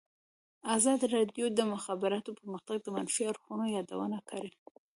[0.77, 4.51] ازادي راډیو د د مخابراتو پرمختګ د منفي اړخونو یادونه کړې.